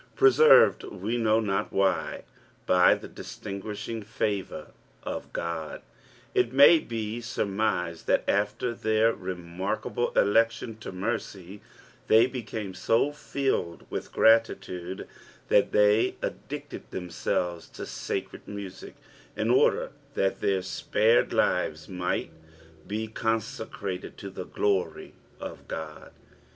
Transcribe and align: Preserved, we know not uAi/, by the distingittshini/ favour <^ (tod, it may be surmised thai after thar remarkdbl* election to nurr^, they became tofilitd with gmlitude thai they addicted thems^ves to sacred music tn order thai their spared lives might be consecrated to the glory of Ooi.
Preserved, 0.15 0.83
we 0.85 1.15
know 1.15 1.39
not 1.39 1.69
uAi/, 1.71 2.23
by 2.65 2.95
the 2.95 3.07
distingittshini/ 3.07 4.03
favour 4.03 4.71
<^ 5.05 5.23
(tod, 5.31 5.83
it 6.33 6.51
may 6.51 6.79
be 6.79 7.21
surmised 7.21 8.07
thai 8.07 8.21
after 8.27 8.73
thar 8.73 9.13
remarkdbl* 9.13 10.17
election 10.17 10.75
to 10.77 10.91
nurr^, 10.91 11.59
they 12.07 12.25
became 12.25 12.73
tofilitd 12.73 13.85
with 13.91 14.11
gmlitude 14.11 15.05
thai 15.51 15.61
they 15.69 16.15
addicted 16.23 16.89
thems^ves 16.89 17.71
to 17.71 17.85
sacred 17.85 18.47
music 18.47 18.95
tn 19.37 19.55
order 19.55 19.91
thai 20.15 20.29
their 20.29 20.63
spared 20.63 21.31
lives 21.31 21.87
might 21.87 22.31
be 22.87 23.07
consecrated 23.07 24.17
to 24.17 24.31
the 24.31 24.45
glory 24.45 25.13
of 25.39 25.67
Ooi. 25.67 26.09